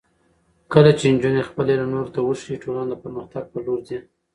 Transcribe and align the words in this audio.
کله 0.73 0.91
چې 0.99 1.05
نجونې 1.13 1.41
خپل 1.49 1.65
علم 1.73 1.89
نورو 1.95 2.13
ته 2.15 2.19
وښيي، 2.23 2.61
ټولنه 2.63 2.85
د 2.89 2.93
پرمختګ 3.03 3.43
په 3.51 3.57
لور 3.65 3.79
ځي. 3.87 3.97